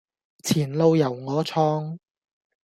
[0.43, 1.95] 前路由我創